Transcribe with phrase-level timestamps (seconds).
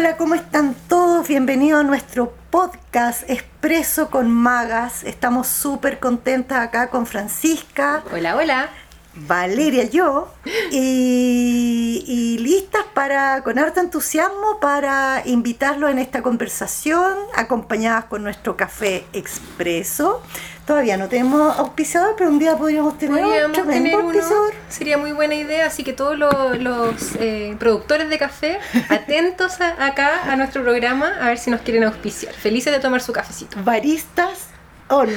[0.00, 1.28] Hola, ¿cómo están todos?
[1.28, 5.04] Bienvenidos a nuestro podcast Expreso con Magas.
[5.04, 8.02] Estamos súper contentas acá con Francisca.
[8.10, 8.70] Hola, hola.
[9.12, 10.32] Valeria, yo,
[10.70, 18.56] y, y, listas para, con harto entusiasmo, para invitarlo en esta conversación, acompañadas con nuestro
[18.56, 20.22] café expreso.
[20.66, 24.52] Todavía no tenemos auspiciador, pero un día podríamos tener, podríamos tener auspiciador.
[24.68, 30.30] Sería muy buena idea, así que todos los, los eh, productores de café, atentos acá
[30.30, 32.34] a nuestro programa, a ver si nos quieren auspiciar.
[32.34, 33.56] Felices de tomar su cafecito.
[33.64, 34.48] Baristas
[34.88, 35.08] on.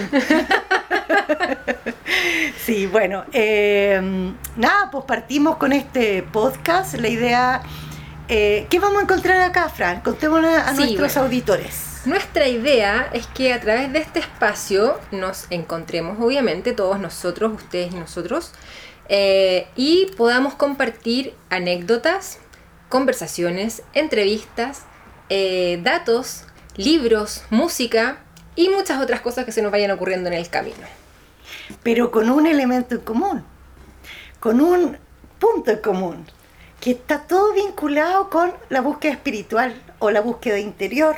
[2.66, 6.96] sí, bueno, eh, nada, pues partimos con este podcast.
[6.96, 7.62] La idea,
[8.28, 10.02] eh, ¿qué vamos a encontrar acá, Fran?
[10.02, 11.93] Contémosle a nuestros auditores.
[12.06, 17.94] Nuestra idea es que a través de este espacio nos encontremos, obviamente, todos nosotros, ustedes
[17.94, 18.52] y nosotros,
[19.08, 22.40] eh, y podamos compartir anécdotas,
[22.90, 24.84] conversaciones, entrevistas,
[25.82, 26.44] datos,
[26.76, 28.18] libros, música
[28.56, 30.86] y muchas otras cosas que se nos vayan ocurriendo en el camino.
[31.82, 33.44] Pero con un elemento en común,
[34.40, 34.98] con un
[35.40, 36.26] punto en común,
[36.80, 41.16] que está todo vinculado con la búsqueda espiritual o la búsqueda interior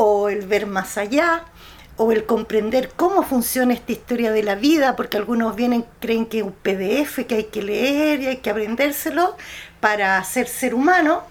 [0.00, 1.42] o el ver más allá
[1.96, 6.38] o el comprender cómo funciona esta historia de la vida, porque algunos vienen, creen que
[6.38, 9.36] es un PDF que hay que leer y hay que aprendérselo
[9.80, 11.24] para ser ser humano,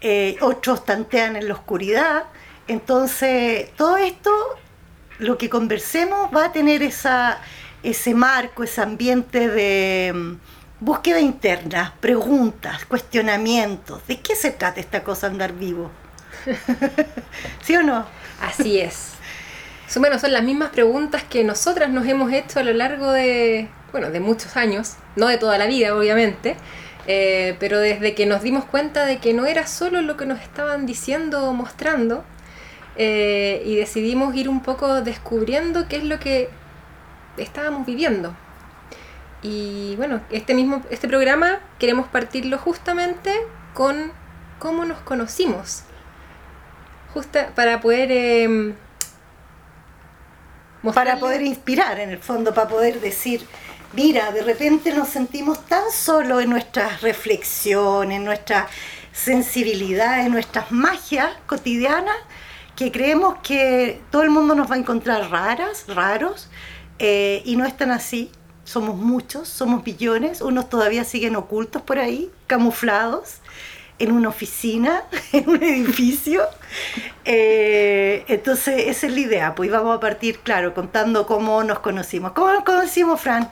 [0.00, 2.26] eh, otros tantean en la oscuridad.
[2.68, 4.30] Entonces, todo esto
[5.18, 7.40] lo que conversemos va a tener esa,
[7.82, 10.34] ese marco, ese ambiente de mm,
[10.78, 14.06] búsqueda interna, preguntas, cuestionamientos.
[14.06, 15.90] ¿De qué se trata esta cosa andar vivo?
[17.62, 18.06] ¿Sí o no?
[18.40, 19.12] Así es.
[19.96, 24.10] Bueno, son las mismas preguntas que nosotras nos hemos hecho a lo largo de, bueno,
[24.10, 26.56] de muchos años, no de toda la vida, obviamente,
[27.06, 30.40] eh, pero desde que nos dimos cuenta de que no era solo lo que nos
[30.42, 32.24] estaban diciendo o mostrando,
[32.96, 36.50] eh, y decidimos ir un poco descubriendo qué es lo que
[37.38, 38.34] estábamos viviendo.
[39.42, 43.32] Y bueno, este mismo este programa queremos partirlo justamente
[43.72, 44.12] con
[44.58, 45.84] cómo nos conocimos.
[47.16, 48.74] Justa para poder eh,
[50.92, 53.40] para poder inspirar en el fondo, para poder decir,
[53.94, 58.68] mira, de repente nos sentimos tan solo en nuestras reflexiones, en nuestra
[59.14, 62.18] sensibilidad, en nuestras magias cotidianas,
[62.76, 66.50] que creemos que todo el mundo nos va a encontrar raras, raros,
[66.98, 68.30] eh, y no es tan así.
[68.64, 73.40] Somos muchos, somos billones, unos todavía siguen ocultos por ahí, camuflados,
[73.98, 76.44] en una oficina, en un edificio.
[77.24, 82.32] Eh, entonces, esa es la idea, pues vamos a partir, claro, contando cómo nos conocimos.
[82.32, 83.50] ¿Cómo nos conocimos, Fran?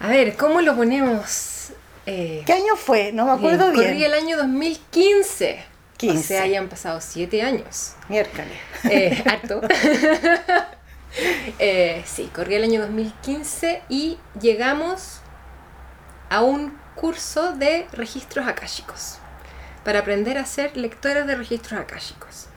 [0.00, 1.70] A ver, ¿cómo lo ponemos?
[2.06, 3.12] Eh, ¿Qué año fue?
[3.12, 3.84] No me acuerdo bien.
[3.84, 5.64] Corría el año 2015.
[5.96, 6.18] 15.
[6.18, 7.94] O sea, hayan pasado siete años.
[8.08, 8.56] Miércoles.
[8.84, 9.60] Eh, harto.
[12.04, 15.20] sí, corría el año 2015 y llegamos
[16.30, 19.18] a un curso de registros akáshicos
[19.84, 22.48] para aprender a ser lectoras de registros akáshicos.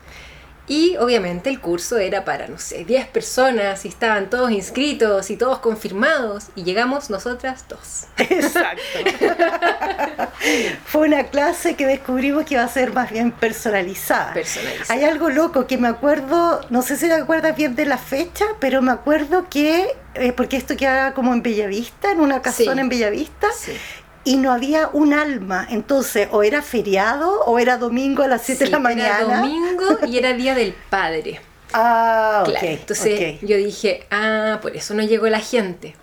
[0.68, 5.36] Y obviamente el curso era para, no sé, 10 personas y estaban todos inscritos y
[5.36, 8.04] todos confirmados y llegamos nosotras dos.
[8.16, 8.80] Exacto.
[10.84, 14.32] Fue una clase que descubrimos que iba a ser más bien personalizada.
[14.34, 14.94] Personalizada.
[14.94, 18.44] Hay algo loco que me acuerdo, no sé si te acuerdas bien de la fecha,
[18.60, 22.88] pero me acuerdo que, eh, porque esto quedaba como en Bellavista, en una casona en
[22.88, 23.72] Bellavista, sí
[24.24, 25.66] y no había un alma.
[25.70, 29.20] Entonces, o era feriado o era domingo a las 7 de la mañana.
[29.20, 31.40] Era domingo y era día del padre.
[31.72, 32.66] Ah, claro.
[32.66, 35.96] Entonces yo dije, ah, por eso no llegó la gente.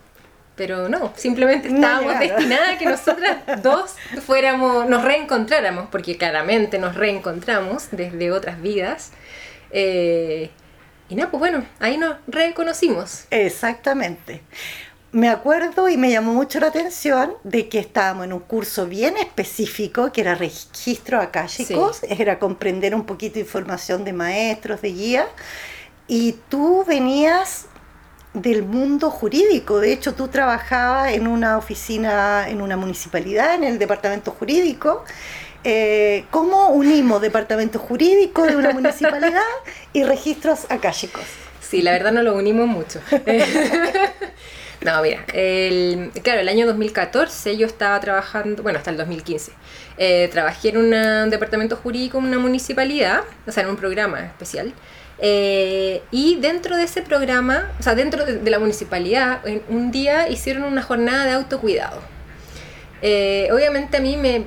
[0.55, 6.95] Pero no, simplemente estábamos destinadas a que nosotras dos fuéramos, nos reencontráramos, porque claramente nos
[6.95, 9.13] reencontramos desde otras vidas.
[9.71, 10.49] Eh,
[11.07, 13.23] y nada, pues bueno, ahí nos reconocimos.
[13.31, 14.41] Exactamente
[15.11, 19.17] me acuerdo y me llamó mucho la atención de que estábamos en un curso bien
[19.17, 25.27] específico que era registro akáshicos, era comprender un poquito información de maestros, de guías,
[26.07, 27.65] y tú venías
[28.33, 33.79] del mundo jurídico, de hecho tú trabajabas en una oficina, en una municipalidad, en el
[33.79, 35.03] departamento jurídico,
[35.63, 39.41] eh, ¿cómo unimos departamento jurídico de una municipalidad
[39.93, 41.23] y registros akáshicos?
[41.59, 43.01] Sí, la verdad no lo unimos mucho.
[44.81, 49.51] No, mira, el, claro, el año 2014 yo estaba trabajando, bueno, hasta el 2015,
[49.97, 54.73] eh, trabajé en un departamento jurídico en una municipalidad, o sea, en un programa especial.
[55.21, 60.63] Eh, y dentro de ese programa, o sea, dentro de, la municipalidad, un día hicieron
[60.63, 62.01] una jornada de autocuidado.
[63.01, 64.45] eh, obviamente a mí me,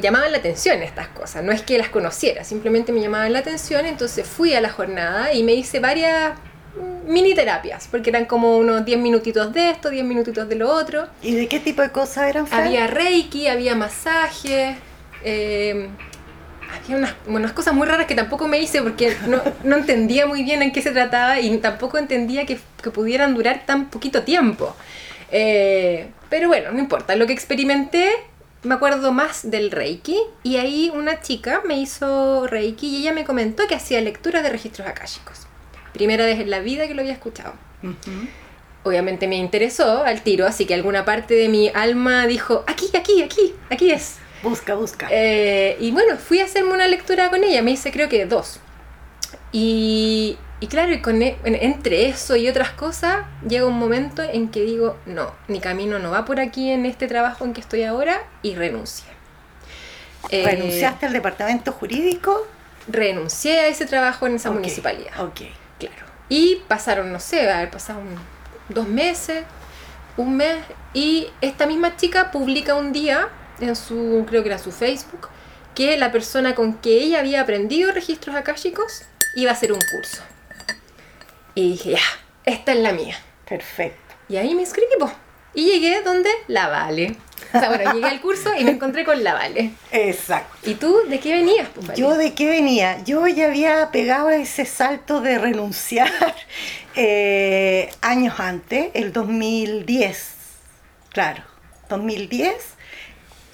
[0.00, 3.86] llamaban la atención estas cosas, no es que las conociera, simplemente me llamaban la atención,
[3.86, 6.34] entonces fui a la jornada y me hice varias
[7.06, 11.06] mini terapias, porque eran como unos 10 minutitos de esto, 10 minutitos de lo otro.
[11.22, 12.46] ¿Y de qué tipo de cosas eran?
[12.50, 14.76] Había reiki, había masaje,
[15.22, 15.88] eh,
[16.74, 20.42] había unas, unas cosas muy raras que tampoco me hice porque no, no entendía muy
[20.42, 24.74] bien en qué se trataba y tampoco entendía que, que pudieran durar tan poquito tiempo.
[25.30, 28.10] Eh, pero bueno, no importa, lo que experimenté
[28.62, 33.24] me acuerdo más del Reiki y ahí una chica me hizo Reiki y ella me
[33.24, 35.46] comentó que hacía lecturas de registros akáshicos.
[35.94, 37.54] Primera vez en la vida que lo había escuchado.
[37.82, 38.28] Ujú.
[38.82, 43.22] Obviamente me interesó al tiro, así que alguna parte de mi alma dijo, aquí, aquí,
[43.22, 44.16] aquí, aquí es.
[44.42, 45.08] Busca, busca.
[45.10, 48.60] Eh, y bueno, fui a hacerme una lectura con ella, me hice creo que dos.
[49.52, 54.22] Y, y claro, y con e- en- entre eso y otras cosas, llega un momento
[54.22, 57.60] en que digo, no, mi camino no va por aquí en este trabajo en que
[57.62, 59.06] estoy ahora y renuncié.
[60.30, 62.46] Eh, ¿Renunciaste al departamento jurídico?
[62.88, 65.24] Renuncié a ese trabajo en esa Ok, municipalidad.
[65.24, 65.40] Ok.
[65.78, 66.06] Claro.
[66.28, 68.18] Y pasaron, no sé, haber pasado un-
[68.68, 69.44] dos meses,
[70.16, 70.56] un mes,
[70.94, 73.28] y esta misma chica publica un día
[73.60, 75.28] en su, creo que era su Facebook,
[75.74, 79.02] que la persona con que ella había aprendido registros akáshicos
[79.36, 80.22] iba a hacer un curso.
[81.54, 81.98] Y dije, ya,
[82.44, 83.16] esta es la mía.
[83.48, 84.14] Perfecto.
[84.28, 85.12] Y ahí me inscribí, po.
[85.52, 87.16] Y llegué donde la Vale.
[87.56, 89.70] O sea, bueno, llegué al curso y me encontré con la Vale.
[89.92, 90.68] Exacto.
[90.68, 91.68] ¿Y tú de qué venías?
[91.76, 92.00] Vale?
[92.00, 93.02] ¿Yo de qué venía?
[93.04, 96.10] Yo ya había pegado ese salto de renunciar
[96.96, 100.32] eh, años antes, el 2010.
[101.10, 101.44] Claro,
[101.88, 102.54] 2010.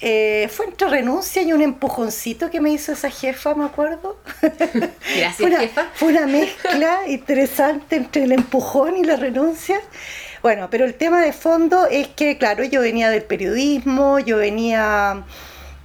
[0.03, 4.17] eh, fue entre renuncia y un empujoncito que me hizo esa jefa, me acuerdo.
[4.41, 5.87] Gracias, fue una, jefa.
[5.93, 9.79] Fue una mezcla interesante entre el empujón y la renuncia.
[10.41, 15.23] Bueno, pero el tema de fondo es que, claro, yo venía del periodismo, yo venía,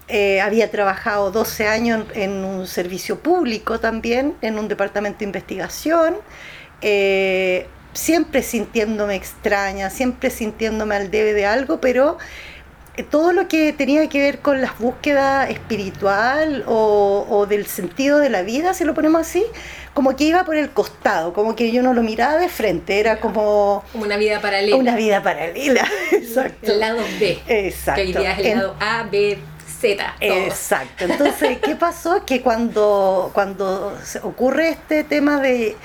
[0.08, 6.16] eh, había trabajado 12 años en, un servicio público también, en un departamento de investigación,
[6.80, 12.16] eh, siempre sintiéndome extraña, siempre sintiéndome al debe de algo, pero
[12.96, 18.30] eh, todo lo que tenía que ver con la búsqueda espiritual o del sentido de
[18.30, 19.44] la vida, si lo ponemos así,
[19.96, 23.18] como que iba por el costado, como que yo no lo miraba de frente, era
[23.18, 24.76] como Como una vida paralela.
[24.76, 25.88] una vida paralela.
[26.12, 26.70] Exacto.
[26.70, 27.38] El lado B.
[27.48, 28.02] Exacto.
[28.02, 29.38] Que hoy día es el En- lado A, B,
[29.80, 30.14] Z.
[30.20, 30.30] todo.
[30.36, 31.04] Exacto.
[31.06, 32.26] Entonces, ¿qué pasó?
[32.26, 35.76] Que cuando, cuando ocurre este tema de,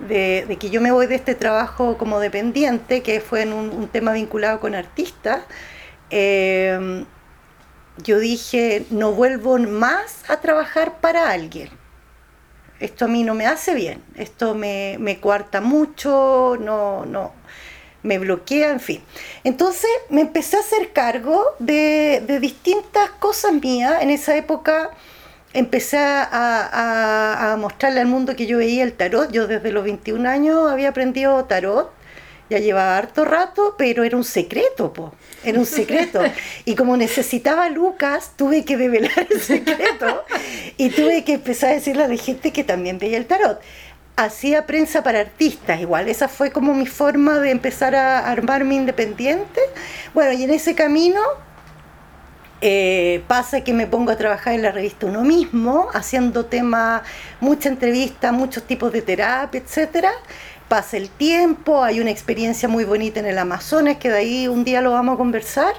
[0.00, 3.70] de- de que yo me voy de este trabajo como dependiente, que fue en un,
[3.70, 5.42] un tema vinculado con artistas,
[6.10, 7.04] eh,
[8.02, 11.70] yo dije, no vuelvo más a trabajar para alguien.
[12.80, 17.32] Esto a mí no me hace bien, esto me, me coarta mucho, no, no,
[18.02, 19.02] me bloquea, en fin.
[19.44, 24.02] Entonces me empecé a hacer cargo de, de distintas cosas mías.
[24.02, 24.90] En esa época
[25.52, 29.30] empecé a, a- a mostrarle al mundo que yo veía el tarot.
[29.30, 31.90] Yo desde los 21 años había aprendido tarot.
[32.48, 35.12] Ya llevaba harto rato, pero era un secreto, po.
[35.44, 36.20] Era un secreto.
[36.64, 40.24] Y como necesitaba Lucas, tuve que develar el secreto
[40.80, 43.60] y tuve que empezar a decirle a la gente que también veía el tarot
[44.16, 49.60] hacía prensa para artistas igual, esa fue como mi forma de empezar a armarme independiente.
[50.14, 51.20] Bueno, y en ese camino
[52.62, 57.02] eh, pasa que me pongo a trabajar en la revista Uno mismo, haciendo temas,
[57.40, 60.10] mucha entrevista, muchos tipos de terapia, etcétera.
[60.68, 64.64] Pasa el tiempo, hay una experiencia muy bonita en el Amazonas, que de ahí un
[64.64, 65.74] día lo vamos a conversar,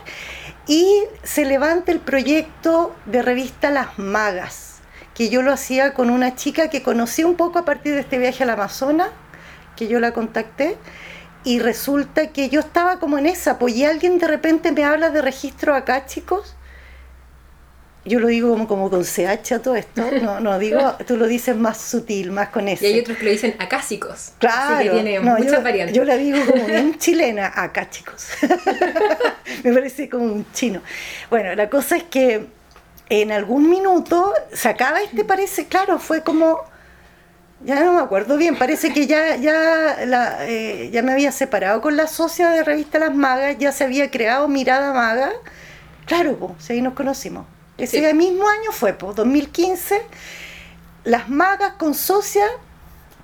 [0.68, 4.71] y se levanta el proyecto de revista Las Magas,
[5.22, 8.18] que yo lo hacía con una chica que conocí un poco a partir de este
[8.18, 9.10] viaje al Amazonas,
[9.76, 10.78] que yo la contacté,
[11.44, 15.12] y resulta que yo estaba como en esa, pues y alguien de repente me habla
[15.12, 16.56] de registro acá, chicos.
[18.04, 21.56] Yo lo digo como, como con CH todo esto, no, no digo, tú lo dices
[21.56, 22.88] más sutil, más con Y ese.
[22.88, 24.32] hay otros que lo dicen acásicos.
[24.40, 25.96] Claro, Así que tiene no, muchas yo, variantes.
[25.96, 28.26] yo la digo como bien chilena, acá chicos.
[29.64, 30.82] Me parece como un chino.
[31.30, 32.48] Bueno, la cosa es que
[33.12, 36.62] en algún minuto se acaba este, parece, claro, fue como,
[37.66, 41.82] ya no me acuerdo bien, parece que ya, ya, la, eh, ya me había separado
[41.82, 45.30] con la socia de revista Las Magas, ya se había creado Mirada Maga.
[46.06, 47.46] Claro, pues, ahí nos conocimos.
[47.78, 48.16] Ese Sí.
[48.16, 50.02] mismo año fue, pues, 2015,
[51.04, 52.46] Las Magas con socia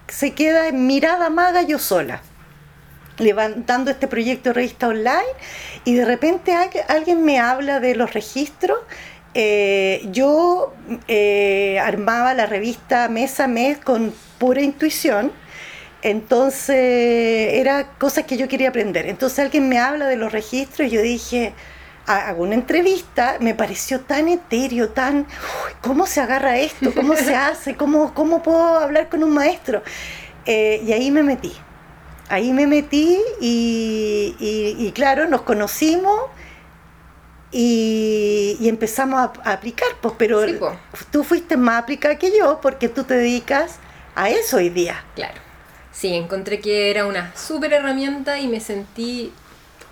[0.10, 2.22] se queda en Mirada Maga yo sola,
[3.20, 5.24] levantando este proyecto de revista online
[5.86, 8.80] y de repente al- alguien me habla de los registros.
[9.40, 10.74] Eh, yo
[11.08, 15.32] eh, armaba la revista mes a mes con pura intuición,
[16.02, 16.76] entonces
[17.54, 19.06] era cosas que yo quería aprender.
[19.08, 21.54] Entonces alguien me habla de los registros y yo dije,
[22.08, 26.94] hago una entrevista, me pareció tan etéreo, tan, uy, ¿cómo se agarra esto?
[26.96, 27.76] ¿Cómo se hace?
[27.76, 29.84] ¿Cómo, cómo puedo hablar con un maestro?
[30.46, 31.54] Eh, y ahí me metí.
[32.30, 36.20] Ahí me metí y, y- y claro, nos conocimos
[37.52, 40.58] y, y empezamos a, a aplicar, pues, pero Sí,
[41.12, 43.80] tú fuiste más aplicada que yo porque tú te dedicas
[44.16, 45.06] a eso hoy día.
[45.16, 45.42] Claro.
[45.92, 49.34] Sí, encontré que era una súper herramienta y me sentí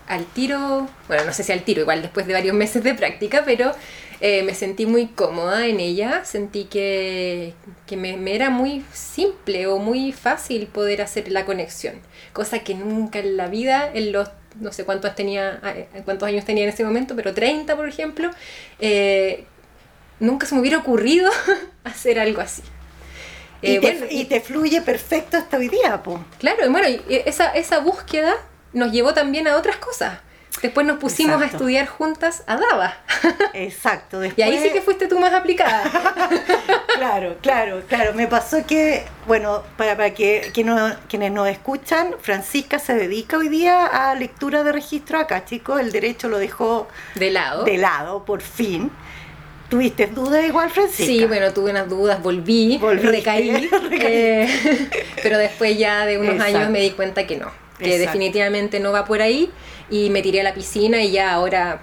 [0.07, 3.43] al tiro, bueno, no sé si al tiro, igual después de varios meses de práctica,
[3.45, 3.74] pero
[4.19, 7.55] eh, me sentí muy cómoda en ella, sentí que,
[7.88, 11.95] que me, me era muy simple o muy fácil poder hacer la conexión,
[12.33, 15.62] cosa que nunca en la vida, en los, no sé cuántos, tenía,
[16.05, 18.31] cuántos años tenía en ese momento, pero 30 por ejemplo,
[18.79, 19.45] eh,
[20.19, 21.31] nunca se me hubiera ocurrido
[21.83, 22.62] hacer algo así.
[23.62, 26.19] Y, Eh, te, bueno, y te fluye perfecto hasta hoy día, pues.
[26.39, 28.35] Claro, y bueno, y esa, esa búsqueda
[28.74, 30.19] nos llevó también a otras cosas.
[30.62, 32.97] Después nos pusimos a estudiar juntas a Dava.
[33.53, 34.21] Exacto.
[34.38, 35.83] Y ahí sí que fuiste tú más aplicada.
[36.95, 38.13] Claro, claro, claro.
[38.13, 43.38] Me pasó que, bueno, para, para que, que no- quienes nos escuchan, Francisca se dedica
[43.38, 45.81] hoy día a lectura de registro acá, chicos.
[45.81, 47.65] El derecho lo dejó De lado.
[47.65, 48.89] de lado, por fin.
[49.69, 51.05] ¿Tuviste dudas igual, Francisca?
[51.05, 53.51] Sí, bueno, tuve unas dudas, volví, Volviste, recaí,
[53.89, 54.00] recaí.
[54.13, 54.89] eh,
[55.21, 56.57] pero después ya de unos Exacto.
[56.59, 58.12] años me di cuenta que no, que Exacto.
[58.12, 59.51] definitivamente no va por ahí
[59.89, 61.82] y me tiré a la piscina y ya ahora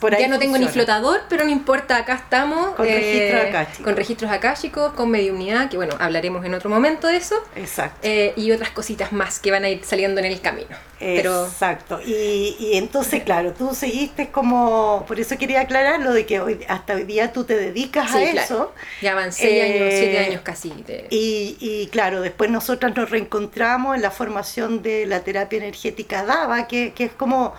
[0.00, 3.44] Por ahí ya no tengo ni flotador, pero no importa, acá estamos eh, Con registros
[3.48, 3.84] akáshicos.
[3.84, 7.36] con registros akáshicos, con mediunidad, que bueno, hablaremos en otro momento de eso.
[7.56, 7.98] Exacto.
[8.02, 10.76] eh, y otras cositas más que van a ir saliendo en el camino.
[10.98, 12.00] Pero Exacto.
[12.06, 16.60] Y, y entonces, claro, tú seguiste como, por eso quería aclarar lo de que hoy,
[16.68, 18.72] hasta hoy día tú te dedicas sí, a claro, eso.
[19.02, 20.70] ya van seis años, Eh, siete años casi.
[20.86, 26.24] de- Y, y claro, después nosotras nos reencontramos en la formación de la terapia energética
[26.24, 27.52] DAVA, que, que es como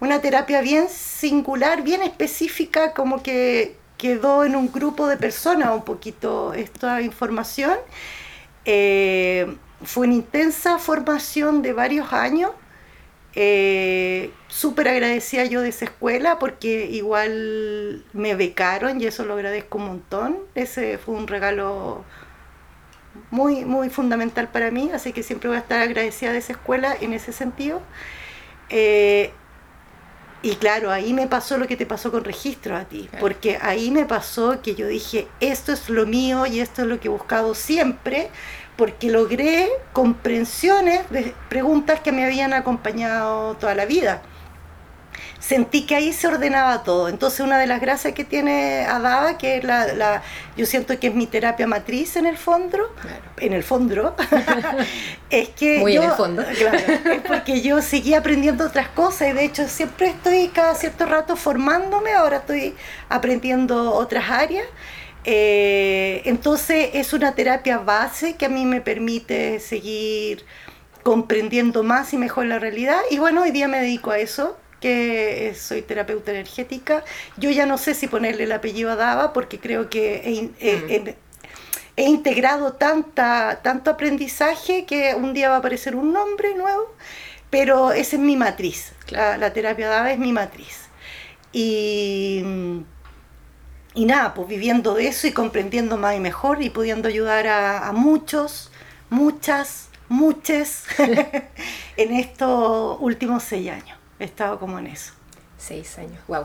[0.00, 5.84] una terapia bien singular, bien específica, como que quedó en un grupo de personas un
[5.84, 7.76] poquito esta información.
[8.64, 12.52] Eh, fue una intensa formación de varios años.
[13.34, 19.78] Eh, Súper agradecida yo de esa escuela porque igual me becaron y eso lo agradezco
[19.78, 20.38] un montón.
[20.54, 22.04] Ese fue un regalo
[23.30, 26.96] muy, muy fundamental para mí, así que siempre voy a estar agradecida de esa escuela
[26.98, 27.82] en ese sentido.
[28.70, 29.32] Eh,
[30.42, 33.20] y claro, ahí me pasó lo que te pasó con registro a ti, Claro.
[33.20, 37.00] porque ahí me pasó que yo dije, esto es lo mío y esto es lo
[37.00, 38.30] que he buscado siempre,
[38.76, 44.22] porque logré comprensiones de preguntas que me habían acompañado toda la vida.
[45.38, 47.08] Sentí que ahí se ordenaba todo.
[47.08, 50.22] Entonces una de las gracias que tiene Adaba, que es la, la-
[50.56, 53.22] yo siento que es mi terapia matriz en el fondo, Claro.
[53.38, 54.14] en el fondo,
[55.30, 56.44] es que Muy yo, en el fondo.
[56.58, 61.06] claro, es porque yo seguí aprendiendo otras cosas y de hecho siempre estoy cada cierto
[61.06, 62.74] rato formándome, ahora estoy
[63.08, 64.66] aprendiendo otras áreas.
[65.24, 70.44] Eh, entonces es una terapia base que a mí me permite seguir
[71.02, 75.54] comprendiendo más y mejor la realidad y bueno, hoy día me dedico a eso que
[75.58, 77.04] soy terapeuta energética.
[77.36, 80.54] Yo ya no sé si ponerle el apellido a Dava porque creo que he, in-
[80.60, 81.16] he- he-
[81.96, 86.94] he integrado tanta, tanto aprendizaje que un día va a aparecer un nombre nuevo,
[87.50, 88.92] pero esa es mi matriz.
[89.10, 90.88] La, la terapia Dava es mi matriz.
[91.52, 92.44] Y,
[93.94, 97.88] y nada, pues viviendo de eso y comprendiendo más y mejor y pudiendo ayudar a,
[97.88, 98.70] a muchos,
[99.10, 100.84] muchas, muchas
[101.96, 103.97] en estos últimos seis años.
[104.18, 105.12] He estado como en eso.
[105.58, 106.44] Seis años, wow.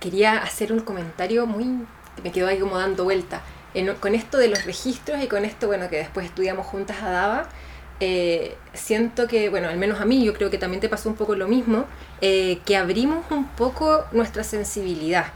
[0.00, 1.86] quería hacer un comentario muy.
[2.16, 3.42] que me quedó ahí como dando vuelta.
[4.00, 7.48] Con esto de los registros y con esto, bueno, que después estudiamos juntas a Dava,
[8.00, 11.14] eh, siento que, bueno, al menos a mí, yo creo que también te pasó un
[11.14, 11.84] poco lo mismo,
[12.20, 15.26] eh, que abrimos un poco nuestra sensibilidad,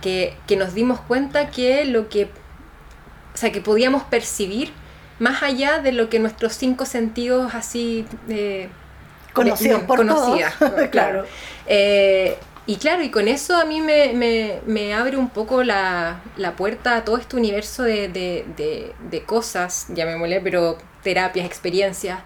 [0.00, 2.24] que, que nos dimos cuenta que lo que.
[3.34, 4.72] O sea, que podíamos percibir
[5.18, 8.06] más allá de lo que nuestros cinco sentidos así.
[8.28, 8.68] eh,
[9.44, 10.88] Conocidos por conocidas, todos.
[10.90, 11.24] claro.
[11.66, 16.20] Eh, y claro, y con eso a mí me, me- me abre un poco la,
[16.36, 22.18] la puerta a todo este universo de, de- de- de cosas, llamémosle, pero terapias, experiencias.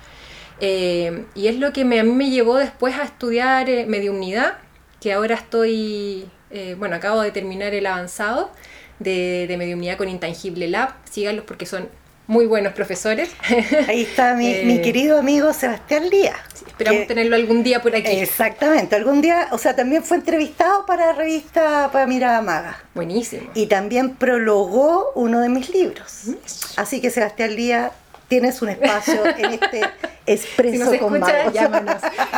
[0.61, 4.55] Eh, y es lo que me- a mí me llevó después a estudiar eh, mediunidad,
[5.01, 8.51] que ahora estoy, eh, bueno, acabo de terminar el avanzado
[8.99, 10.91] de, de mediunidad con Intangible Lab.
[11.11, 11.89] Síganlos porque son
[12.27, 13.31] muy buenos profesores.
[13.89, 16.35] Ahí está mi, Eh, mi querido amigo Sebastián Lía.
[16.67, 18.11] Esperamos que- tenerlo algún día por aquí.
[18.11, 23.51] Exactamente, algún día, o sea, también fue entrevistado para la revista para Mirada Maga Buenísimo.
[23.55, 26.23] y también prologó uno de mis libros.
[26.25, 26.35] Mm.
[26.77, 27.93] Así que Sebastián Lía,
[28.29, 29.83] tienes un espacio en este
[30.27, 31.97] expreso si con escucha, llámanos.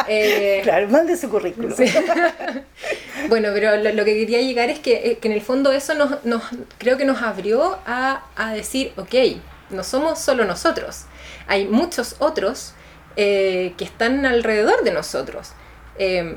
[0.08, 1.72] Eh, claro, mande su currículum.
[1.76, 1.84] Sí.
[3.28, 5.94] bueno, pero lo, lo, que quería llegar es que, eh, que en el fondo eso
[5.94, 6.42] nos, nos,
[6.78, 9.14] creo que nos abrió a, a, decir, ok,
[9.70, 11.04] no somos solo nosotros,
[11.46, 12.74] hay muchos otros
[13.16, 15.52] eh, que están alrededor de nosotros.
[15.98, 16.36] Eh,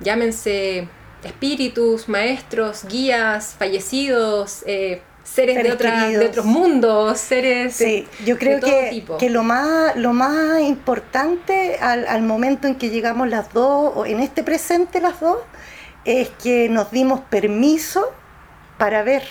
[0.00, 0.88] llámense
[1.22, 8.38] espíritus, maestros, guías, fallecidos, eh, seres, seres de, otra, de, otros mundos, seres sí, yo
[8.38, 9.18] creo de todo que, tipo.
[9.18, 14.06] que lo más lo más importante al, al, momento en que llegamos las dos o
[14.06, 15.38] en este presente las dos
[16.04, 18.12] es que nos dimos permiso
[18.78, 19.22] para ver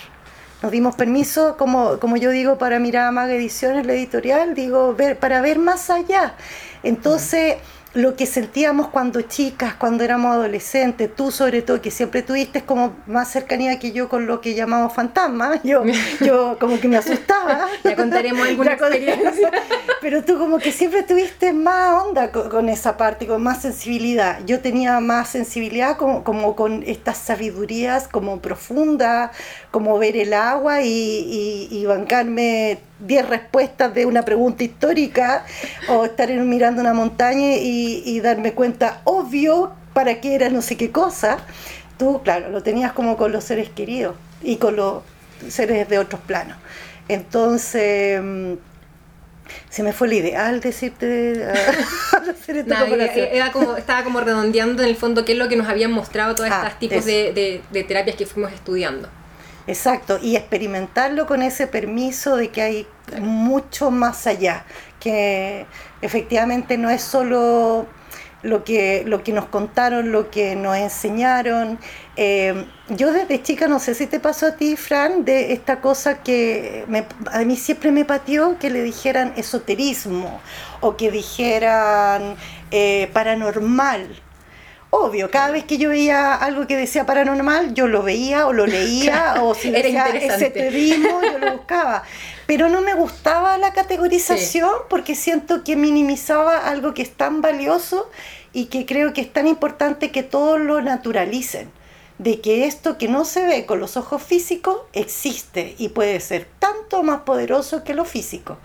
[0.62, 5.18] nos dimos permiso como, como yo digo para mirar Maga Ediciones la editorial digo ver
[5.18, 6.34] para ver más allá.
[6.82, 7.56] Entonces
[7.94, 12.96] lo que sentíamos cuando chicas, cuando éramos adolescentes, tú sobre todo, que siempre tuviste como
[13.06, 15.82] más cercanía que yo con lo que llamamos fantasmas, yo,
[16.20, 17.66] yo como que me asustaba.
[17.84, 19.50] ya contaremos alguna experiencia.
[20.00, 24.40] Pero tú como que siempre tuviste más onda con, con, esa parte, con más sensibilidad.
[24.44, 29.30] Yo tenía más sensibilidad como, como con estas sabidurías como profundas,
[29.70, 35.44] como ver el agua y, y, y bancarme 10 respuestas de una pregunta histórica
[35.88, 40.76] o estar mirando una montaña y, y, darme cuenta, obvio, para qué era no sé
[40.76, 41.38] qué cosa.
[41.98, 45.02] Tú, claro, lo tenías como con los seres queridos y con los
[45.48, 46.56] seres de otros planos.
[47.08, 48.20] Entonces,
[49.70, 51.52] se me fue el ideal decirte a,
[52.16, 55.48] a hacer esta nah, era como, estaba como redondeando en el fondo qué es lo
[55.48, 59.08] que nos habían mostrado todos estos ah, tipos de, de, de terapias que fuimos estudiando.
[59.68, 62.86] Exacto, y experimentarlo con ese permiso de que hay
[63.20, 64.64] mucho más allá,
[64.98, 65.66] que
[66.00, 67.86] efectivamente no es solo
[68.40, 71.78] lo que, lo que nos contaron, lo que nos enseñaron.
[72.16, 76.22] Eh, yo desde chica, no sé si te pasó a ti, Fran, de esta cosa
[76.22, 80.40] que me, a mí siempre me pateó que le dijeran esoterismo
[80.80, 82.36] o que dijeran
[82.70, 84.08] eh, paranormal
[84.90, 88.66] obvio, cada vez que yo veía algo que decía paranormal, yo lo veía o lo
[88.66, 92.02] leía, o si decía esoterismo, yo lo buscaba.
[92.46, 94.84] Pero no me gustaba la categorización sí.
[94.88, 98.10] porque siento que minimizaba algo que es tan valioso
[98.52, 101.70] y que creo que es tan importante que todos lo naturalicen.
[102.18, 106.48] De que esto que no se ve con los ojos físicos existe y puede ser
[106.58, 108.58] tanto más poderoso que lo físico.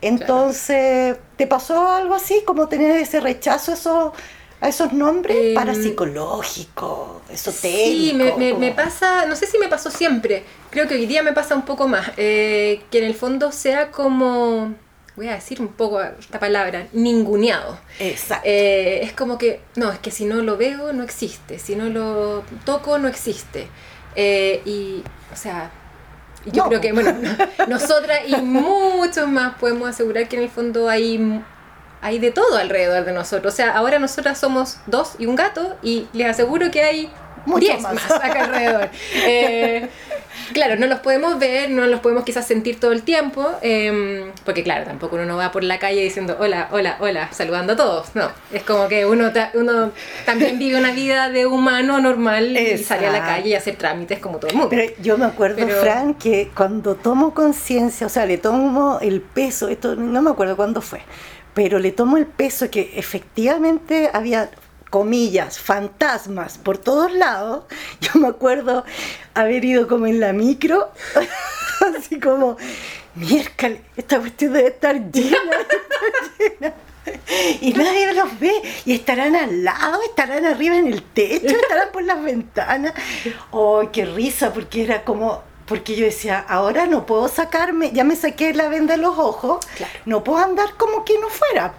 [0.00, 1.28] Entonces, claro.
[1.36, 2.42] ¿te pasó algo así?
[2.46, 4.12] Como tener ese rechazo, eso
[4.60, 7.92] a esos nombres eh, parapsicológicos, esotéricos.
[7.92, 11.22] Sí, me, me, me, pasa, no sé si me pasó siempre, creo que hoy día
[11.22, 14.74] me pasa un poco más, eh, que en el fondo sea como,
[15.16, 17.78] voy a decir un poco esta palabra, ninguneado.
[17.98, 18.46] Exacto.
[18.46, 21.86] Eh, es como que, no, es que si no lo veo no existe, si no
[21.86, 23.68] lo toco no existe.
[24.16, 25.70] Eh, y, o sea,
[26.46, 26.68] yo no.
[26.68, 27.14] creo que, bueno,
[27.68, 31.42] nosotras y muchos más podemos asegurar que en el fondo hay
[32.02, 33.52] hay de todo alrededor de nosotros.
[33.52, 37.10] O sea, ahora nosotras somos dos y un gato y les aseguro que hay
[37.46, 37.94] Mucho diez más.
[37.94, 38.10] más.
[38.10, 38.90] acá alrededor.
[39.14, 39.88] Eh,
[40.52, 44.62] claro, no los podemos ver, no los podemos quizás sentir todo el tiempo, eh, porque
[44.62, 48.14] claro, tampoco uno no va por la calle diciendo hola, hola, hola, saludando a todos.
[48.14, 49.92] No, es como que uno, ta, uno
[50.26, 52.80] también vive una vida de humano normal Exacto.
[52.80, 54.70] y sale a la calle y hace trámites como todo el mundo.
[54.70, 55.80] Pero yo me acuerdo, Pero...
[55.80, 60.56] Fran, que cuando tomo conciencia, o sea, le tomo el peso, esto no me acuerdo
[60.56, 61.00] cuándo fue,
[61.60, 64.50] pero le tomo el peso que efectivamente había
[64.88, 67.64] comillas, fantasmas por todos lados.
[68.00, 68.82] Yo me acuerdo
[69.34, 70.90] haber ido como en la micro,
[71.98, 72.56] así como,
[73.14, 75.38] miércoles, esta cuestión debe estar llena,
[76.38, 76.74] llena.
[77.60, 78.52] Y nadie los ve,
[78.86, 82.94] y estarán al lado, estarán arriba en el techo, estarán por las ventanas.
[83.50, 84.50] ¡Oh, qué risa!
[84.50, 88.96] Porque era como, porque yo decía, ahora no puedo sacarme, ya me saqué la venda
[88.96, 89.92] de los ojos, claro.
[90.04, 91.74] no puedo andar como que no fuera.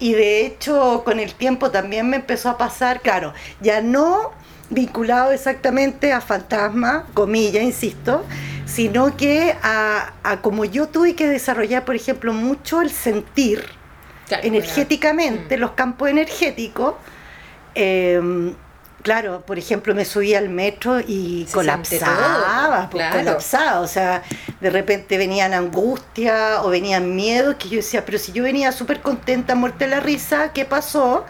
[0.00, 4.32] Y de hecho, con el tiempo también me empezó a pasar, claro, ya no
[4.70, 8.24] vinculado exactamente a fantasma, comillas, insisto,
[8.66, 13.64] sino que a, a, como yo tuve que desarrollar, por ejemplo, mucho el sentir
[14.26, 15.60] claro, energéticamente, claro.
[15.60, 16.96] los campos energéticos.
[17.76, 18.52] Eh,
[19.02, 23.18] Claro, por ejemplo, me subía al metro y Se colapsaba, todo, pues, claro.
[23.18, 24.22] colapsaba, o sea,
[24.60, 29.00] de repente venían angustia o venían miedos que yo decía, pero si yo venía súper
[29.00, 31.24] contenta, muerta de la risa, ¿qué pasó?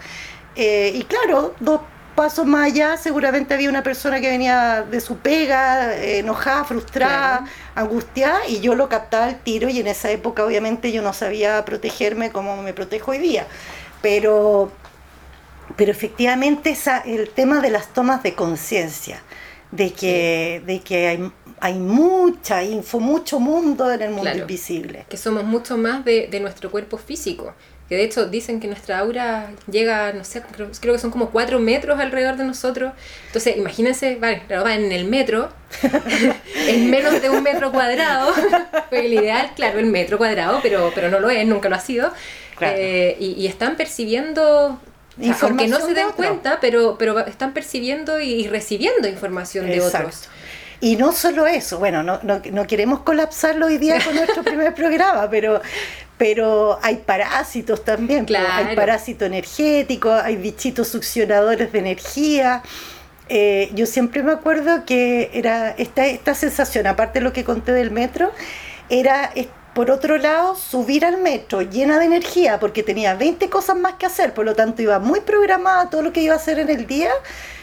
[0.55, 1.81] Eh, y claro, dos
[2.15, 7.37] pasos más allá, seguramente había una persona que venía de su pega, eh, enojada, frustrada,
[7.39, 7.51] Claro.
[7.73, 11.65] angustiada, y yo lo captaba al tiro y en esa época obviamente yo no sabía
[11.65, 13.47] protegerme como me protejo hoy día.
[14.03, 14.71] Pero
[15.75, 19.21] pero efectivamente esa, el tema de las tomas de conciencia,
[19.71, 24.39] de que, de que hay, hay mucha info, mucho mundo en el mundo Claro.
[24.39, 25.05] invisible.
[25.09, 27.53] que somos mucho más de, de nuestro cuerpo físico.
[27.89, 31.31] Que de hecho dicen que nuestra aura llega, no sé, creo, creo que son como
[31.31, 32.93] 4 metros alrededor de nosotros.
[33.27, 35.49] Entonces, imagínense, vale, claro, va en el metro,
[36.67, 38.31] en menos de un metro cuadrado.
[38.89, 41.79] Porque el ideal, claro, el metro cuadrado, pero, pero no lo es, nunca lo ha
[41.79, 42.11] sido.
[42.57, 42.75] Claro.
[42.79, 44.79] Eh, y, y están percibiendo.
[45.21, 49.67] Sea, Información aunque no se de den cuenta, pero, pero están percibiendo y recibiendo información
[49.67, 50.29] de otros.
[50.79, 54.73] Y no solo eso, bueno, no, no, no queremos colapsarlo hoy día con nuestro primer
[54.73, 55.61] programa, pero,
[56.17, 58.69] pero hay parásitos también, pues, Claro.
[58.69, 62.63] hay parásito energético, hay bichitos succionadores de energía.
[63.29, 67.71] Eh, yo siempre me acuerdo que era esta, esta sensación, aparte de lo que conté
[67.71, 68.31] del metro,
[68.89, 69.31] era
[69.73, 74.05] por otro lado subir al metro llena de energía porque tenía 20 cosas más que
[74.05, 76.87] hacer, por lo tanto iba muy programada todo lo que iba a hacer en el
[76.87, 77.11] día.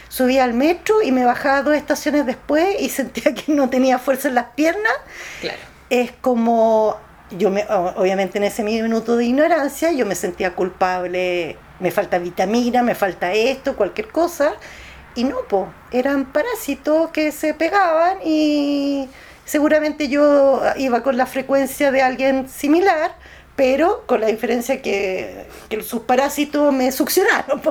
[0.09, 4.27] Subía al metro y me bajaba dos estaciones después y sentía que no tenía fuerza
[4.27, 4.93] en las piernas.
[5.39, 5.59] Claro.
[5.89, 6.97] Es como,
[7.31, 12.83] yo me, obviamente en ese minuto de ignorancia, yo me sentía culpable, me falta vitamina,
[12.83, 14.53] me falta esto, cualquier cosa.
[15.15, 19.09] Y no, po, eran parásitos que se pegaban y
[19.45, 23.15] seguramente yo iba con la frecuencia de alguien similar,
[23.55, 27.61] pero con la diferencia que, que sus parásitos me succionaron.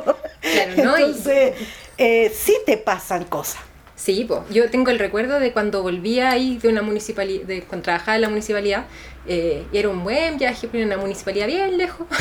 [0.43, 1.55] Entonces,
[1.99, 3.63] eh, sí te pasan cosas.
[4.01, 8.15] Sí, yo tengo el recuerdo de cuando volvía ahí de una municipalidad, de cuando trabajaba
[8.15, 8.87] en la municipalidad,
[9.27, 12.07] eh, y era un buen viaje, pero en una municipalidad bien lejos.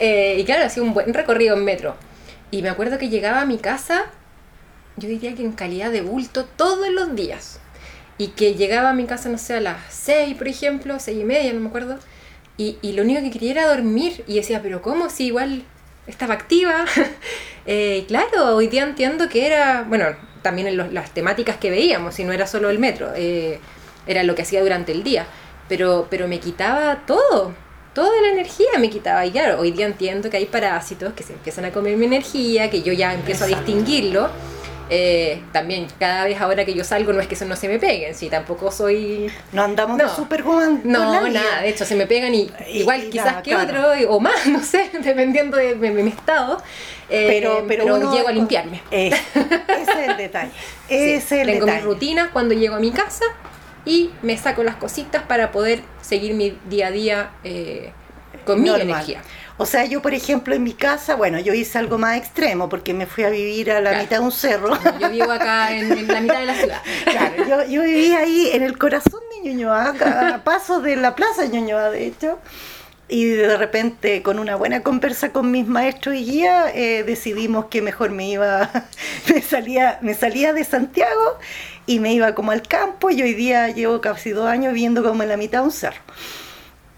[0.00, 1.94] Eh, y claro, hacía un buen recorrido en metro.
[2.50, 4.06] Y me acuerdo que llegaba a mi casa,
[4.96, 7.60] yo diría que en calidad de bulto todos los días.
[8.22, 11.24] Y que llegaba a mi casa, no sé, a las 6, por ejemplo, seis y
[11.24, 11.98] media, no me acuerdo.
[12.56, 14.22] Y, y lo único que quería era dormir.
[14.28, 15.10] Y decía, pero ¿cómo?
[15.10, 15.62] Si igual
[16.06, 16.84] estaba activa.
[17.64, 20.06] Eh, claro, hoy día entiendo que era, bueno,
[20.42, 23.60] también en los- las temáticas que veíamos, y no era solo el metro, eh,
[24.08, 25.26] era lo que hacía durante el día.
[25.68, 27.54] Pero, pero me quitaba todo,
[27.94, 29.24] toda la energía me quitaba.
[29.26, 32.68] Y claro, hoy día entiendo que hay parásitos que se empiezan a comer mi energía,
[32.68, 34.28] que yo ya empiezo a distinguirlo.
[34.90, 37.78] Eh, también cada vez ahora que yo salgo no es que eso no se me
[37.78, 40.04] peguen, si tampoco soy No andamos No.
[40.08, 40.82] de Superwoman.
[40.84, 43.90] no, nada, de hecho se me pegan y igual y quizás que claro.
[43.92, 46.62] otro o más, no sé, dependiendo de, de mi estado.
[47.08, 48.80] Eh, pero, pero, uno- llego a limpiarme.
[48.90, 49.16] Ese
[49.82, 50.50] es el detalle.
[50.88, 51.78] Ese es Sí, el tengo detalle.
[51.78, 53.24] mis rutinas cuando llego a mi casa
[53.84, 57.92] y me saco las cositas para poder seguir mi día a día eh,
[58.44, 59.22] con mi energía.
[59.58, 62.94] O sea, yo, por ejemplo, en mi casa, bueno, yo hice algo más extremo porque
[62.94, 64.02] me fui a vivir a la Claro.
[64.04, 64.70] mitad de un cerro.
[64.98, 66.82] Yo vivo acá en, en la mitad de la ciudad.
[67.04, 69.94] Claro, yo, yo vivía ahí en el corazón de Ñuñoa,
[70.34, 72.38] a pasos de la plaza de Ñuñoa, de hecho.
[73.08, 77.82] Y de repente, con una buena conversa con mis maestros y guías, eh, decidimos que
[77.82, 78.70] mejor me iba,
[79.34, 81.38] me salía, me salía de Santiago
[81.84, 83.10] y me iba como al campo.
[83.10, 86.00] Y hoy día llevo casi dos años viviendo como en la mitad de un cerro.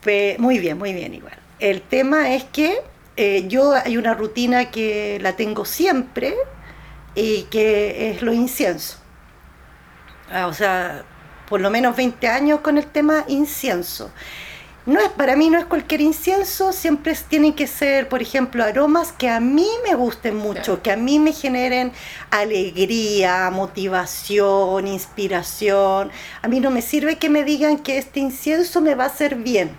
[0.05, 1.35] Pe- muy bien, muy bien, igual.
[1.59, 2.79] El tema es que
[3.17, 6.35] eh, yo hay una rutina que la tengo siempre
[7.15, 8.99] y que es lo incienso.
[10.33, 11.05] Ah, o sea,
[11.49, 14.11] por lo menos 20 años con el tema incienso.
[14.87, 19.13] No es, para mí no es cualquier incienso, siempre tienen que ser, por ejemplo, aromas
[19.13, 21.93] que a mí me gusten mucho, que a mí me generen
[22.31, 26.11] alegría, motivación, inspiración.
[26.43, 29.37] A mí no me sirve que me digan que este incienso me va a hacer
[29.37, 29.75] bien.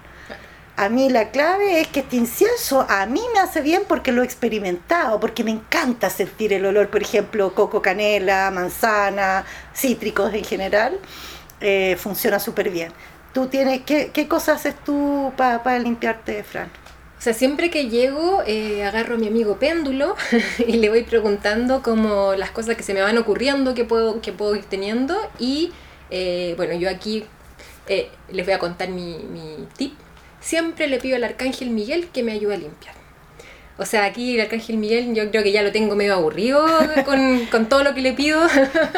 [0.78, 4.24] A mí la clave es que este incienso a mí me hace bien porque lo
[4.24, 10.44] he experimentado, porque me encanta sentir el olor, por ejemplo, coco canela, manzana, cítricos en
[10.44, 11.00] general,
[11.62, 12.92] eh, funciona súper bien.
[13.34, 16.70] ¿Tú tienes, qué, qué cosas haces tú para limpiarte, Fran?
[17.18, 20.16] O sea, siempre que llego, eh, agarro a mi amigo péndulo
[20.68, 24.34] y le voy preguntando como las cosas que se me van ocurriendo, que puedo, que
[24.34, 25.18] puedo ir teniendo.
[25.40, 25.72] Y
[26.12, 27.24] eh, bueno, yo aquí
[28.30, 29.94] les voy a contar mi, mi tip.
[30.46, 32.94] Siempre le pido al Arcángel Miguel que me ayude a limpiar.
[33.80, 36.64] O sea, aquí el Arcángel Miguel yo creo que ya lo tengo medio aburrido
[37.06, 38.46] con, con todo lo que le pido,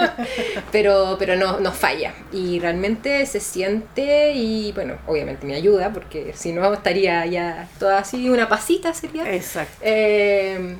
[0.73, 2.13] pero, pero no, no falla.
[2.33, 7.99] Y realmente se siente y bueno, obviamente me ayuda porque si no estaría ya toda
[7.99, 9.33] así, una pasita sería.
[9.33, 9.77] Exacto.
[9.79, 10.75] Eh,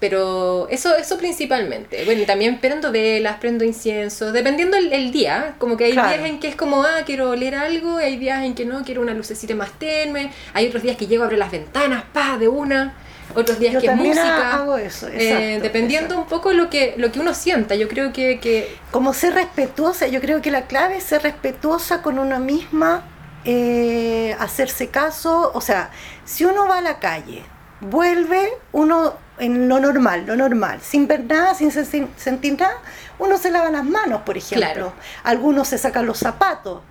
[0.00, 2.04] pero eso, eso principalmente.
[2.06, 5.54] Bueno, y también prendo velas, prendo incienso, dependiendo el, el día.
[5.58, 6.08] Como que hay Claro.
[6.16, 9.02] días en que es como, ah, quiero oler algo, hay días en que no, quiero
[9.02, 10.30] una lucecita más tenue.
[10.54, 12.94] Hay otros días que llego, abro las ventanas, pa, de una.
[13.34, 14.54] Otros días Yo que es música.
[14.56, 15.12] hago eso, Eh,
[15.54, 16.22] exacto, dependiendo exacto.
[16.22, 17.76] un poco lo que, lo que uno sienta.
[17.76, 22.02] Yo creo que, que Como ser respetuosa, yo creo que la clave es ser respetuosa
[22.02, 23.04] con una misma,
[23.44, 25.90] eh, hacerse caso, o sea,
[26.24, 27.42] si uno va a la calle,
[27.80, 32.76] vuelve, uno en lo normal, lo normal, sin ver nada, sin sen- sentir nada,
[33.18, 34.66] uno se lava las manos, por ejemplo.
[34.72, 34.92] Claro.
[35.24, 36.82] Algunos se sacan los zapatos,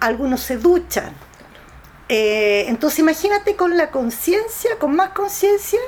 [0.00, 1.12] algunos se duchan.
[2.08, 5.80] Eh, entonces imagínate con la conciencia, con más conciencia,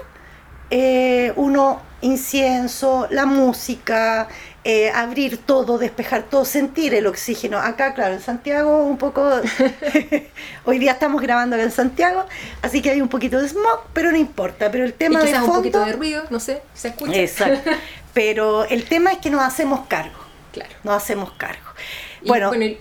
[0.71, 4.29] eh, uno incienso, la música,
[4.65, 7.59] eh, abrir todo, despejar todo, sentir el oxígeno.
[7.59, 9.23] Acá, claro, en Santiago un poco,
[10.65, 12.25] hoy día estamos grabando acá en Santiago,
[12.63, 14.71] así que hay un poquito de smog, pero no importa.
[14.71, 17.15] Pero el Y tema de quizás un fondo, poquito de ruido, no sé, se escucha.
[17.17, 17.71] exacto.
[18.15, 20.19] Pero el tema es que nos hacemos cargo,
[20.53, 20.71] Claro.
[20.85, 21.67] nos hacemos cargo.
[22.23, 22.79] Y, Bueno, y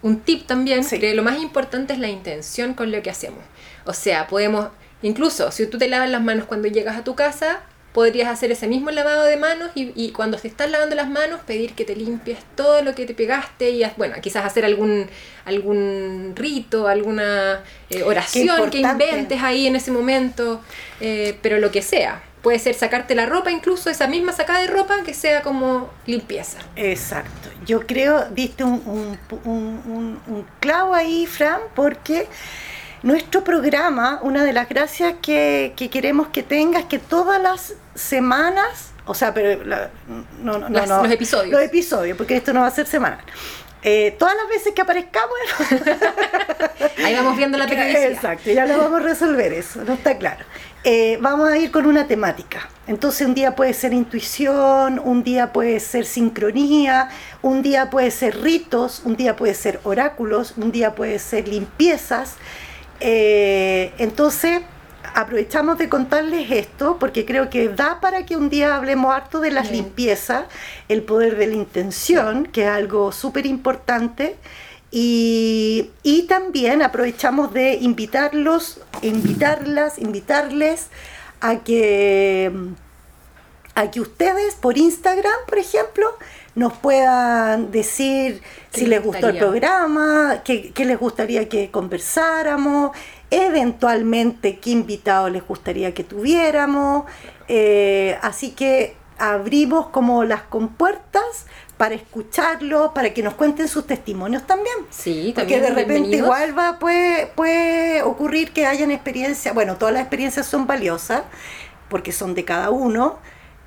[0.00, 0.98] un tip también, Sí.
[0.98, 3.40] que lo más importante es la intención con lo que hacemos.
[3.84, 4.68] O sea, podemos,
[5.02, 7.60] incluso si tú te lavas las manos cuando llegas a tu casa,
[7.92, 11.40] podrías hacer ese mismo lavado de manos y, y cuando te estás lavando las manos
[11.46, 15.06] pedir que te limpies todo lo que te pegaste y bueno, quizás hacer algún
[15.46, 20.60] algún rito, alguna eh, oración que inventes ahí en ese momento,
[21.00, 22.22] eh, pero lo que sea.
[22.42, 26.58] Puede ser sacarte la ropa, incluso esa misma sacada de ropa que sea como limpieza.
[26.76, 27.48] Exacto.
[27.66, 32.28] Yo creo, diste un, un, un- un- un clavo ahí, Fran, porque
[33.02, 37.74] nuestro programa, una de las gracias que, que queremos que tenga es que todas las
[37.94, 39.90] semanas, o sea, pero la-
[40.42, 41.52] no, no, no, Las- no, los episodios.
[41.52, 43.20] Los episodios, porque esto no va a ser semanal.
[43.82, 45.30] Eh, todas las veces que aparezcamos,
[47.04, 48.10] Ahí vamos viendo la periodicidad.
[48.10, 50.44] Exacto, ya lo vamos a resolver eso, no está claro.
[50.84, 52.68] Eh, vamos a ir con una temática.
[52.86, 57.08] Entonces un día puede ser intuición, un día puede ser sincronía,
[57.42, 62.34] un día puede ser ritos, un día puede ser oráculos, un día puede ser limpiezas.
[63.00, 64.60] Eh, entonces
[65.14, 69.50] aprovechamos de contarles esto porque creo que da para que un día hablemos harto de
[69.50, 69.84] las Bien.
[69.84, 70.44] limpiezas,
[70.88, 74.36] el poder de la intención, que es algo súper importante.
[74.90, 80.88] Y, y también aprovechamos de invitarlos, invitarlas, invitarles
[81.40, 82.50] a que,
[83.78, 86.12] a que ustedes por Instagram, por ejemplo,
[86.56, 92.90] nos puedan decir ¿Qué si les gustó el programa, qué, qué les gustaría que conversáramos,
[93.30, 97.04] eventualmente qué invitados les gustaría que tuviéramos.
[97.46, 104.44] Eh, así que abrimos como las compuertas para escucharlos, para que nos cuenten sus testimonios
[104.44, 104.74] también.
[104.90, 109.94] Sí, Porque también de repente igual va, puede, puede ocurrir que hayan experiencias, bueno, todas
[109.94, 111.22] las experiencias son valiosas,
[111.88, 113.18] porque son de cada uno,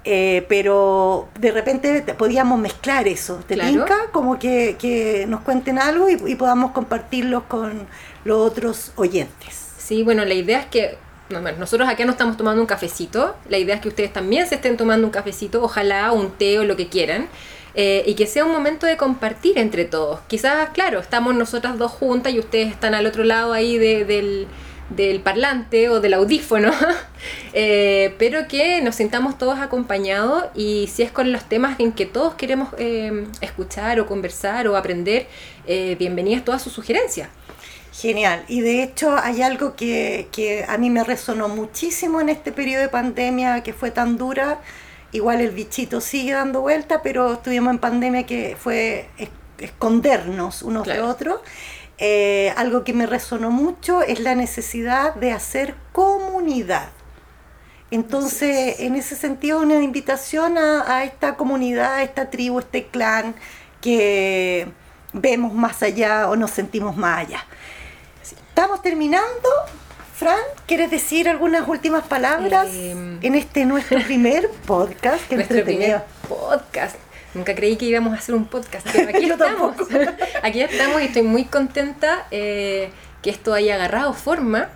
[0.04, 3.70] eh, pero de repente te- podíamos mezclar eso, ¿te Claro.
[3.72, 3.98] tinca?
[4.12, 7.88] Como que, que nos cuenten algo y, y podamos compartirlos con
[8.26, 9.68] los otros oyentes.
[9.78, 10.98] Sí, bueno, la idea es que
[11.30, 14.48] no, bueno, nosotros acá no estamos tomando un cafecito, la idea es que ustedes también
[14.48, 17.28] se estén tomando un cafecito, ojalá un té o lo que quieran,
[17.74, 20.20] eh, y que sea un momento de compartir entre todos.
[20.28, 24.48] Quizás, claro, estamos nosotras dos juntas y ustedes están al otro lado ahí de- del,
[24.96, 26.72] del parlante o del audífono,
[27.54, 32.06] eh, pero que nos sintamos todos acompañados y si es con los temas en que
[32.06, 35.28] todos queremos eh, escuchar o conversar o aprender,
[35.68, 37.30] eh, bienvenidas todas sus sugerencias.
[37.94, 38.44] Genial.
[38.48, 42.82] Y de hecho hay algo que, que a mí me resonó muchísimo en este periodo
[42.84, 44.62] de pandemia que fue tan dura.
[45.12, 50.88] Igual el bichito sigue dando vuelta, pero estuvimos en pandemia que fue es- escondernos unos
[50.88, 51.42] de otros.
[52.04, 56.90] Eh, algo que me resonó mucho es la necesidad de hacer comunidad.
[57.92, 63.36] Entonces, en ese sentido, una invitación a, a esta comunidad, a esta tribu, este clan
[63.82, 64.68] que
[65.14, 67.46] vemos más allá o nos sentimos más allá.
[68.24, 69.50] Estamos terminando.
[70.16, 73.20] Fran, ¿quieres decir algunas últimas palabras Em.
[73.22, 75.22] en este nuestro primer podcast?
[75.30, 76.96] Qué nuestro primer podcast.
[77.34, 79.76] Nunca creí que íbamos a hacer un podcast, pero aquí estamos.
[80.44, 82.90] aquí estamos y estoy muy contenta eh,
[83.22, 84.70] que esto haya agarrado forma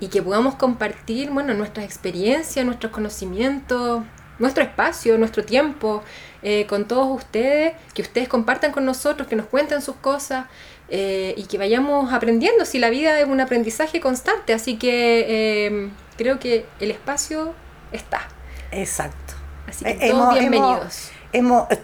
[0.00, 4.02] y que podamos compartir bueno, nuestras experiencias, nuestros conocimientos,
[4.38, 6.02] nuestro espacio, nuestro tiempo
[6.42, 10.46] eh, con todos ustedes, que ustedes compartan con nosotros, que nos cuenten sus cosas
[10.88, 15.90] eh, y que vayamos aprendiendo, si la vida es un aprendizaje constante, así que eh,
[16.16, 17.54] creo que el espacio
[17.92, 18.26] está.
[18.72, 19.34] Exacto.
[19.68, 20.80] Así que todos hemos- bienvenidos.
[20.80, 21.21] Hemos,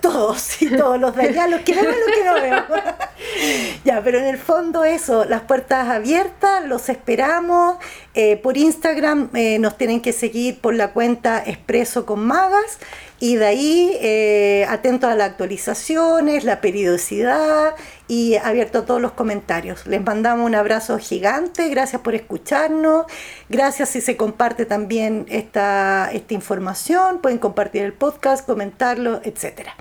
[0.01, 2.85] todos, y todos los de allá, los que vemos y los que no vemos.
[3.85, 7.77] ya, pero en el fondo eso, las puertas abiertas, los esperamos.
[8.21, 12.81] Eh, por Instagram eh, nos tienen que seguir por la cuenta Expreso con Magas
[13.21, 17.77] y de ahí eh, atentos a las actualizaciones, la periodicidad
[18.09, 19.87] y abierto a todos los comentarios.
[19.87, 23.07] Les mandamos un abrazo gigante, gracias por escucharnos,
[23.49, 29.77] gracias si se comparte también esta, esta información, pueden compartir el podcast, comentarlo, etcétera.